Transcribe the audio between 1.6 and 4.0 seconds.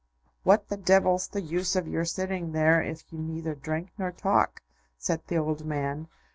of your sitting there if you neither drink